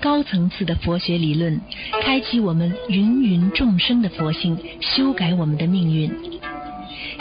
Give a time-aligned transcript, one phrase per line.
[0.00, 1.60] 高层次的佛学理论，
[2.02, 6.10] 开启我们芸芸众生的佛性，修改我们的命运。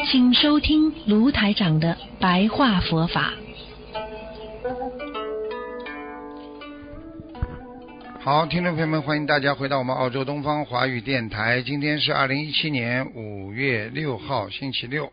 [0.05, 3.33] 请收听卢台长的白话佛法。
[8.19, 11.61] 好，听众朋友们，欢迎大家回到我们澳洲东方华语电台。
[11.63, 15.11] 今天是二零一七年五月六号，星期六，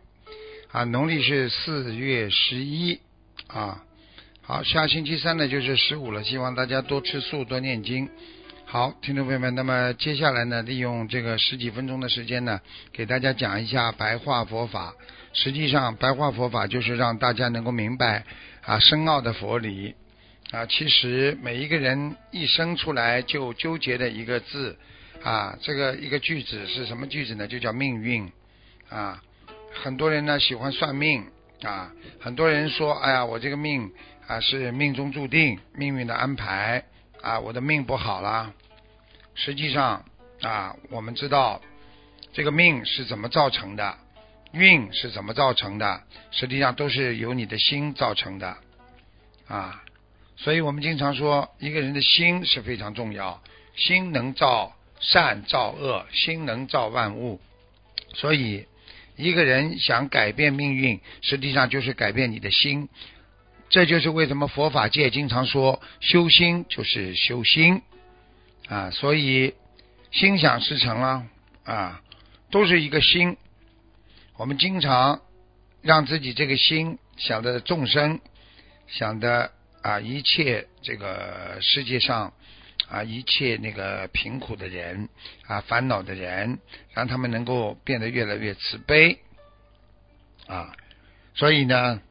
[0.71, 2.99] 啊，农历是四月十一，
[3.47, 3.83] 啊，
[4.47, 8.07] 好，下星期三呢就是十五了，希望大家多吃素，多念经。
[8.65, 12.61] 好，听众朋友们，那么接下来呢，利用这个十几分钟的时间呢，
[12.93, 14.93] 给大家讲一下白话佛法。
[15.33, 18.23] 实际上，白话佛法就是让大家能够明白
[18.61, 19.95] 啊深奥的佛理。
[20.51, 24.77] 啊，其实每一个人一生出来就纠结的一个字，
[25.23, 27.47] 啊，这个一个句子是什么句子呢？
[27.47, 28.31] 就叫命运。
[28.89, 29.19] 啊，
[29.73, 31.25] 很多人呢喜欢算命，
[31.63, 33.91] 啊，很多人说，哎呀，我这个命
[34.27, 36.83] 啊是命中注定，命运的安排，
[37.21, 38.53] 啊，我的命不好了。
[39.33, 40.05] 实际上，
[40.41, 41.61] 啊，我们知道
[42.33, 43.97] 这个命是怎么造成的，
[44.51, 48.57] 运是怎么造成的，实际上都是由你的心造成的，
[49.47, 49.81] 啊。
[50.37, 53.41] 所以我们经常说，一个人的心是非常重要，
[53.75, 57.39] 心能造善造恶，心能造万物。
[58.13, 58.67] 所以，
[59.17, 62.89] 一个人想改变命运，实际上就是改变你的心。
[63.69, 67.81] 这就是为什么佛法界经常说修心就是修心
[68.67, 68.91] 啊。
[68.91, 69.53] 所以，
[70.11, 71.25] 心想事成了
[71.63, 72.01] 啊，
[72.51, 73.37] 都是一个心。
[74.37, 75.21] 我们经常
[75.81, 78.19] 让自己这个心想的众生
[78.87, 79.51] 想的。
[79.85, 82.33] 啊，一切这个世界上
[82.89, 85.09] 啊，一切那个贫苦的人
[85.47, 86.59] 啊，烦恼的人，
[86.93, 89.19] 让他们能够变得越来越慈悲
[90.47, 90.75] 啊，
[91.33, 92.01] 所以呢，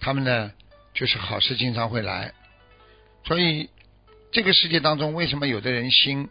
[0.00, 0.52] 他们呢，
[0.94, 2.32] 就是好事经常会来。
[3.24, 3.68] 所以
[4.30, 6.28] 这个世界当中，为什么有的人心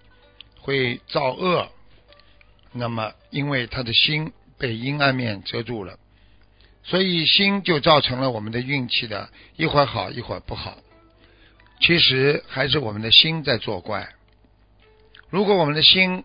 [0.61, 1.69] 会造恶？
[2.71, 5.99] 那么，因为他的心被阴暗面遮住了。
[6.83, 10.77] 所以心就造成了我们的运气的，一会儿好一会儿不好。
[11.79, 14.13] 其实还是我们的心在作怪。
[15.29, 16.23] 如果我们的心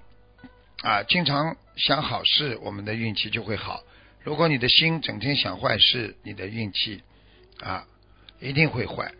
[0.82, 3.82] 啊经常想好事，我们的运气就会好；
[4.22, 7.02] 如果你的心整天想坏事，你的运气
[7.60, 7.86] 啊
[8.40, 9.12] 一定会坏。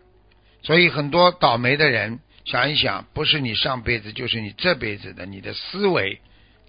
[0.63, 6.21] 所以很多倒霉的人，想一想，不是你上辈子，就是你这辈子的，你的思维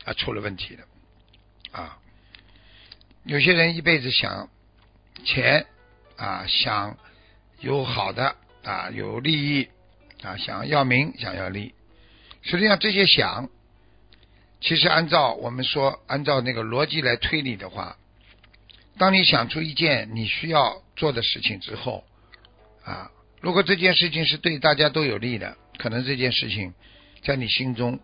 [0.05, 0.85] 啊出了问题了
[1.73, 1.99] 啊。
[3.25, 4.49] 有些人一辈子想。
[5.25, 5.67] 钱
[6.17, 6.97] 啊，想
[7.61, 8.35] 有好的
[8.65, 9.69] 啊，有利益
[10.23, 11.75] 啊，想要名，想要利。
[12.43, 13.49] 实际上这些想，
[14.61, 17.97] 其实按照我们说，按照那个逻辑来推理的话，
[18.99, 22.05] 当你想出一件你需要做的事情之后
[22.85, 26.75] 啊，如果这件事情是对大家都有利的，可能这件事情
[27.25, 27.99] 在你心中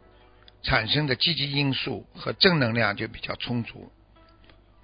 [0.63, 3.93] 产生的积极因素和正能量就比较充足。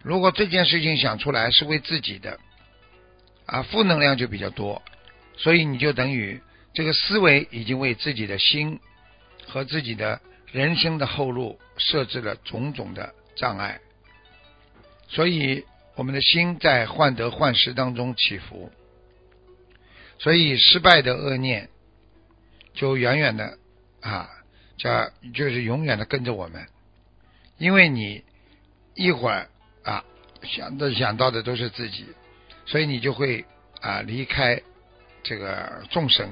[0.02, 2.38] 如果这件事情想出来是为自己的，
[3.46, 4.82] 啊，负能量就比较多，
[5.36, 6.40] 所以你就等于
[6.72, 8.80] 这个思维已经为自己的心
[9.46, 10.20] 和自己的
[10.52, 13.80] 人生的后路设置了种种的障碍，
[15.08, 15.64] 所以
[15.94, 18.70] 我们的心在患得患失当中起伏，
[20.18, 21.68] 所以失败的恶念
[22.74, 23.58] 就远远的
[24.00, 24.28] 啊，
[24.76, 26.66] 叫就是永远的跟着我们，
[27.58, 28.24] 因为你
[28.94, 29.48] 一会儿。
[29.84, 30.02] 啊，
[30.44, 32.06] 想的想到的都是自己，
[32.64, 33.44] 所以你就会
[33.82, 34.62] 啊离开
[35.24, 36.30] 这个众生。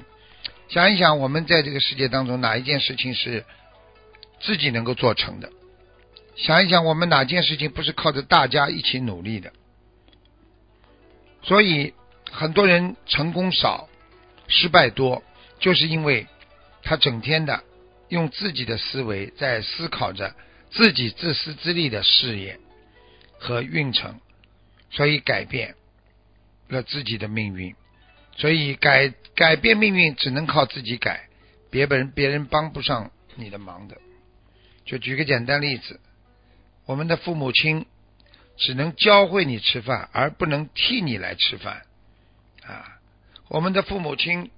[0.69, 3.45] 想一想，我们在这个世界当中，哪一件事情是
[4.41, 5.51] 自己能够做成的？
[6.37, 9.53] 想一想，我们哪件事情不是靠着大家一起努力的？
[11.43, 11.93] 所以
[12.31, 13.89] 很多人成功少，
[14.47, 15.25] 失败多，
[15.59, 16.29] 就是因为
[16.85, 17.65] 他整天的
[18.09, 20.37] 用自己的思维在思考着
[20.71, 22.61] 自己自私自利的事业。
[23.45, 24.21] 和运程，
[24.93, 25.75] 所以改变
[26.69, 27.75] 了自己的命运，
[28.37, 31.29] 所以改改变命运只能靠自己改，
[31.71, 33.99] 别人别人帮不上你的忙的。
[34.85, 36.01] 就举个简单例子，
[36.87, 37.87] 我们的父母亲
[38.57, 41.83] 只能教会你吃饭，而不能替你来吃饭
[42.65, 42.99] 啊。
[43.49, 44.51] 我们的父母亲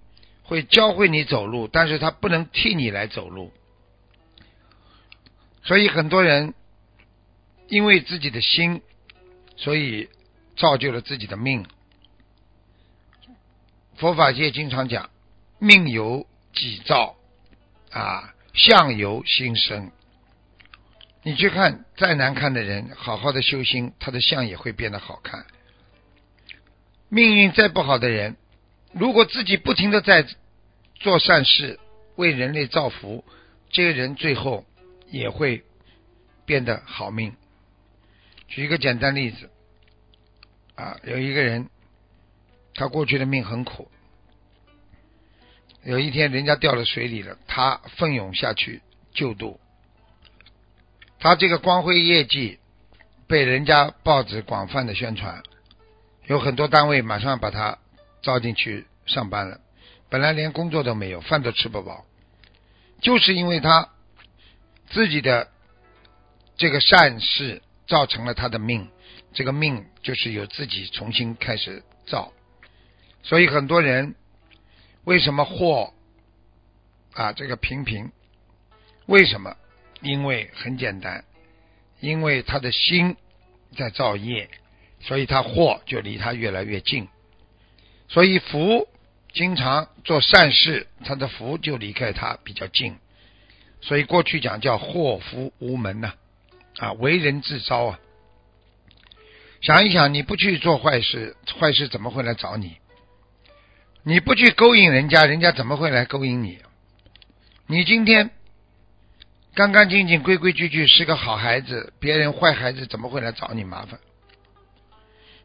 [0.43, 3.53] 会教会你走路，但是他不能替你来走路。
[5.63, 6.55] 所以很多人。
[7.67, 8.83] 因为自己的心，
[9.57, 10.11] 所以
[10.55, 11.65] 造就了自己的命。
[13.97, 15.11] 佛法界经常讲，
[15.59, 17.17] 命由己造，
[17.91, 19.91] 啊，相由心生。
[21.23, 25.47] 你去看再难看的人，好好的修心，他的相也会变得好看。
[27.09, 28.37] 命运再不好的人，
[28.93, 30.27] 如果自己不停的在
[30.97, 31.79] 做善事，
[32.17, 33.25] 为人类造福，
[33.71, 34.67] 这个人最后
[35.09, 35.65] 也会
[36.45, 37.35] 变得好命。
[38.49, 39.51] 举一个简单例子，
[40.75, 41.71] 啊，有一个人，
[42.75, 43.89] 他过去的命很苦，
[45.85, 48.83] 有一天人家掉了水里了，他奋勇下去
[49.13, 49.61] 救度，
[51.19, 52.59] 他这个光辉业绩
[53.27, 55.43] 被人家报纸广泛的宣传，
[56.27, 57.79] 有很多单位马上把他
[58.23, 59.61] 招进去上班了，
[60.09, 62.05] 本来连工作都没有，饭都吃不饱，
[63.01, 63.91] 就是因为他
[64.91, 65.49] 自己的
[66.57, 67.63] 这个善事。
[67.87, 68.89] 造成了他的命，
[69.35, 72.33] 这个命就是由自己重新开始造，
[73.25, 74.15] 所以很多人
[75.03, 75.93] 为什么祸
[77.15, 78.13] 啊这个平平？
[79.07, 79.57] 为什么？
[80.01, 81.25] 因为很简单，
[82.01, 83.17] 因为他的心
[83.77, 84.49] 在造业，
[85.01, 87.09] 所以他祸就离他越来越近。
[88.09, 88.87] 所以福
[89.33, 92.97] 经常做善事，他的福就离开他比较近。
[93.81, 96.15] 所以过去讲叫祸福无门呐。
[96.77, 98.01] 啊，为人自招啊！
[99.61, 102.77] 想一想，你不去做坏事，坏事怎么会来找你？
[104.07, 106.59] 你不去勾引人家，人家怎么会来勾引你？
[107.67, 108.31] 你今天
[109.55, 113.99] 干干净净、规规矩矩，是个好孩子，别人坏孩子怎么会来找你麻烦？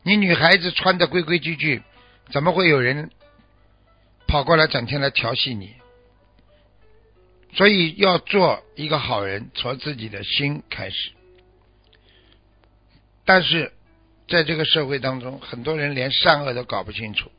[0.04, 1.82] 你女孩子穿的规规矩矩，
[2.32, 3.12] 怎么会有人
[4.28, 5.76] 跑过来整天来调戏你？
[7.54, 11.12] 所以要做一个好人，从自己的心开始。
[13.24, 13.72] 但是，
[14.28, 17.32] 在这个社会当中，很多人连善恶都搞不清楚，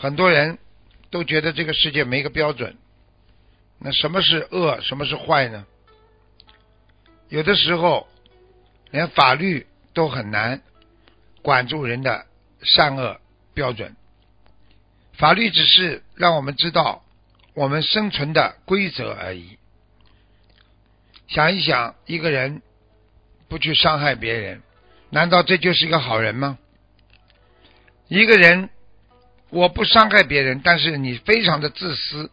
[0.00, 0.58] 很多人
[1.10, 2.78] 都觉得这个世界没个标准。
[3.78, 5.66] 那什么是恶，什么是坏呢？
[7.28, 8.08] 有的时候，
[8.90, 10.62] 连法律都很难
[11.42, 12.24] 管住人的
[12.62, 13.20] 善恶
[13.52, 13.94] 标准。
[15.12, 17.04] 法律只是让我们知道
[17.52, 19.58] 我们生存的规则而已。
[21.28, 22.62] 想一想，一个人。
[23.50, 24.62] 不去伤害别人，
[25.10, 26.56] 难道这就是一个好人吗？
[28.06, 28.70] 一个人
[29.50, 32.30] 我不伤害别人，但是你非常的自私，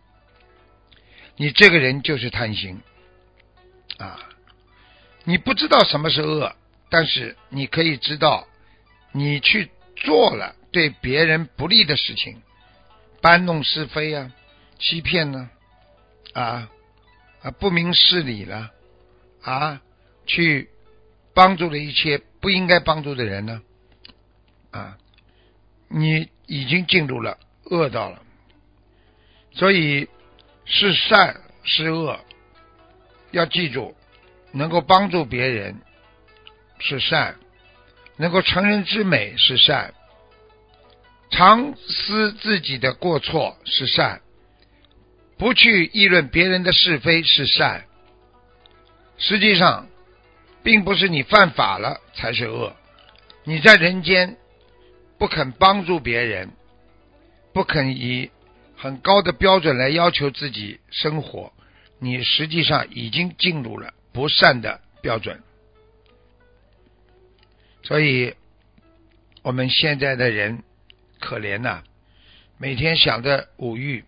[1.35, 2.81] 你这个人就是贪心
[3.97, 4.19] 啊！
[5.23, 6.55] 你不知道什么是恶，
[6.89, 8.47] 但是你可以知道，
[9.11, 12.41] 你去做了对别人不利的事情，
[13.21, 14.31] 搬弄是非啊，
[14.79, 15.49] 欺骗呢，
[16.33, 16.69] 啊
[17.41, 18.71] 啊，不明事理了
[19.41, 19.81] 啊，
[20.25, 20.69] 去。
[21.33, 23.61] 帮助了一些不应该帮助的人呢？
[24.71, 24.97] 啊，
[25.87, 28.21] 你已经进入了恶道了。
[29.51, 30.07] 所以
[30.65, 32.19] 是善是恶，
[33.31, 33.95] 要记住，
[34.51, 35.81] 能够帮助别人
[36.79, 37.35] 是善，
[38.15, 39.93] 能够成人之美是善，
[41.29, 44.21] 常思自己的过错是善，
[45.37, 47.85] 不去议论别人的是非是善。
[49.17, 49.87] 实际上。
[50.63, 52.75] 并不是你犯法了才是恶，
[53.45, 54.35] 你在人间
[55.17, 56.51] 不肯帮助别人，
[57.53, 58.29] 不肯以
[58.75, 61.51] 很高的标准来要求自己生活，
[61.99, 65.41] 你实际上已经进入了不善的标准。
[67.83, 68.35] 所以，
[69.41, 70.63] 我们现在的人
[71.19, 71.83] 可怜呐，
[72.57, 74.03] 每天想着五欲、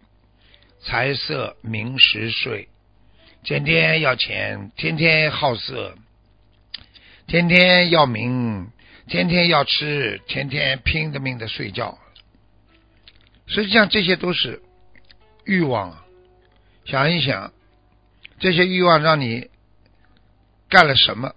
[0.82, 2.68] 财色名食睡，
[3.44, 5.96] 天天要钱，天天好色。
[7.26, 8.72] 天天要名，
[9.10, 11.98] 天天要吃，天天拼着命的睡觉。
[13.48, 14.62] 实际上，这些都是
[15.46, 15.98] 欲望。
[16.86, 17.52] 想一想，
[18.40, 19.50] 这些欲望让你
[20.70, 21.34] 干了什么？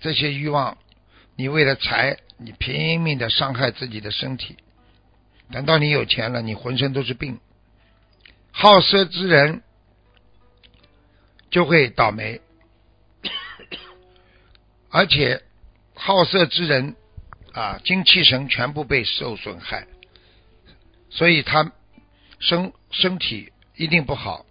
[0.00, 0.78] 这些欲望，
[1.36, 4.56] 你为了财，你拼命的伤害自己的身体。
[5.50, 7.38] 等到你有钱了，你浑身都是病。
[8.50, 9.62] 好色之人
[11.50, 12.40] 就会倒霉。
[14.88, 15.42] 而且
[15.94, 16.96] 好色之人
[17.52, 19.86] 啊，精气神全部被受损害，
[21.10, 21.72] 所以他
[22.38, 24.46] 身身体一定不好，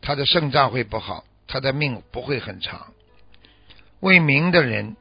[0.00, 2.92] 他的肾脏会不好，他的命不会很长。
[4.00, 4.96] 为名的人，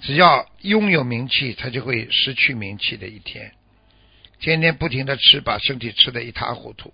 [0.00, 3.52] 只要拥有名气，他就会失去名气的一天。
[4.40, 6.90] 天天不停的吃，把身体吃的一塌糊涂；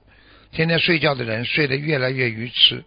[0.52, 2.85] 天天睡觉的人，睡得越来越愚痴。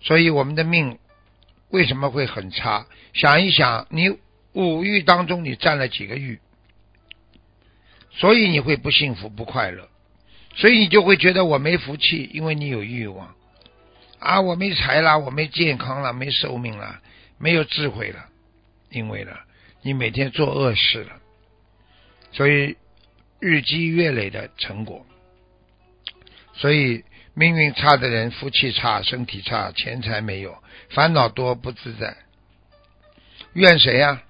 [0.00, 0.98] 所以我们的命。
[1.70, 2.86] 为什么会很差？
[3.14, 4.18] 想一想，你
[4.52, 6.38] 五欲当中你占了几个欲，
[8.10, 9.88] 所以你会不幸福、不快乐，
[10.54, 13.34] 所以你就会觉得我没福气，因为你有欲望
[14.18, 17.00] 啊，我没财了，我没健康了，没寿命了，
[17.38, 18.26] 没有智慧了，
[18.90, 19.32] 因为呢，
[19.82, 21.12] 你每天做恶事了，
[22.32, 22.76] 所以
[23.40, 25.06] 日积月累的成果，
[26.54, 27.04] 所以。
[27.34, 32.14] 命运差的人，福气差，身体差，钱财没有，烦恼多，不自在。
[33.54, 34.22] 怨谁呀？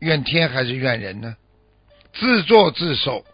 [0.00, 1.36] 怨天还是怨人呢？
[2.14, 3.24] 自作自受。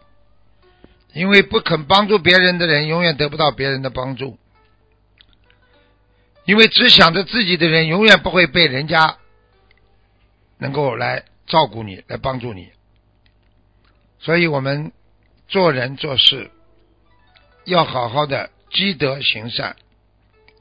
[1.13, 4.39] 因为不肯帮助别人的人，永远得不到别人的帮助。
[6.45, 9.19] 因为只想着自己的人，永远不会被人家
[10.59, 12.71] 能够来照顾你，来帮助你。
[14.19, 14.93] 所以我们
[15.49, 16.51] 做人做事
[17.65, 18.51] 要好好的。
[18.71, 19.77] 积德行善，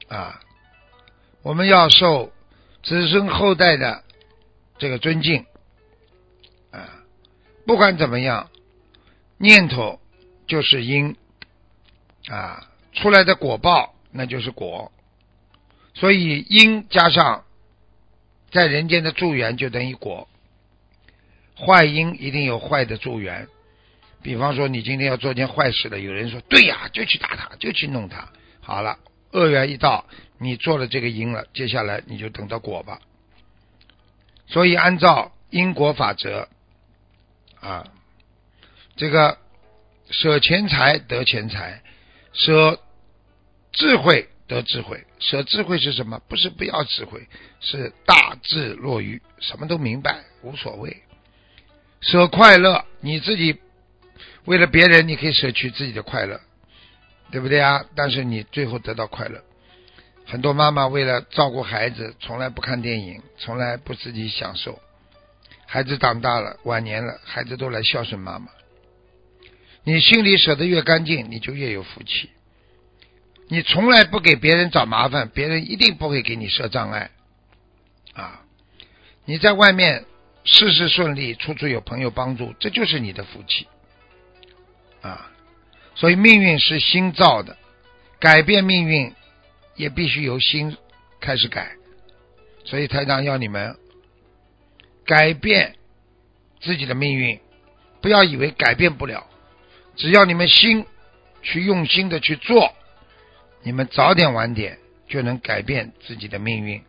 [0.06, 0.40] 啊，
[1.42, 2.32] 我们要受
[2.84, 4.04] 子孙后代的
[4.78, 5.46] 这个尊敬，
[7.66, 8.50] 不管怎么样，
[9.38, 10.00] 念头
[10.46, 11.16] 就是因，
[12.28, 14.92] 啊，出来的果报那就是果，
[15.94, 17.44] 所以因加上
[18.50, 20.28] 在人间的助缘就等于果，
[21.56, 23.48] 坏因一定有坏的助缘。
[24.22, 28.30] 比方说，你今天要做件坏事了，有人说：“对呀，就去打他，就去弄他。”
[28.60, 28.98] 好了，
[29.32, 30.06] 恶缘一到，
[30.38, 33.00] 你做了这个因了，接下来你就等到果吧。
[34.46, 36.48] 所以，按照因果法则，
[37.64, 37.86] 啊，
[38.96, 39.38] 这个
[40.10, 41.82] 舍钱财得钱财，
[42.34, 42.78] 舍
[43.72, 45.06] 智慧得智慧。
[45.18, 46.20] 舍智慧是什么？
[46.28, 47.26] 不是不要智慧，
[47.60, 51.02] 是大智若愚，什么都明白，无所谓。
[52.02, 53.58] 舍快乐，你自己。
[54.44, 56.38] 为了别人，你可以舍去自己的快乐，
[57.30, 57.86] 对不对啊？
[57.96, 59.42] 但是你最后得到快乐。
[60.26, 64.78] 很多妈妈为了照顾孩子，从来不看电影，从来不自己享受。
[65.74, 68.46] 孩子长大了，晚年了，孩子都来孝顺妈妈。
[69.82, 72.30] 你心里舍得越干净，你就越有福气。
[73.48, 77.10] 你从来不给别人找麻烦，别人一定不会给你设障碍。
[78.12, 78.42] 啊，
[79.24, 80.04] 你在外面
[80.44, 83.66] 事事顺利，处处有朋友帮助，这就是你的福气。
[85.02, 85.28] 啊，
[85.96, 87.56] 所以命运是心造的，
[88.20, 89.12] 改变命运
[89.74, 90.76] 也必须由心
[91.20, 91.72] 开始改。
[92.64, 93.76] 所以台长要你们
[95.04, 95.74] 改变
[96.60, 97.38] 自己的命运，
[98.00, 99.26] 不要以为改变不了，
[99.96, 100.86] 只要你们心
[101.42, 102.72] 去用心的去做，
[103.62, 106.82] 你们早点晚点就能改变自己的命运。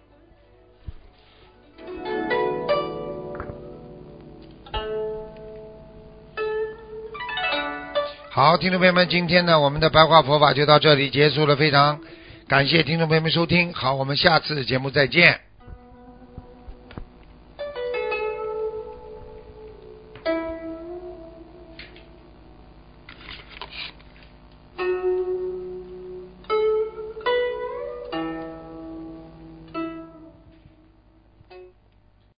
[8.29, 12.01] 好，听众朋友们，今天呢，我们的白话佛法就到这里结束了，非常
[12.50, 15.44] 感谢听众朋友们收听，好，我们下次节目再见。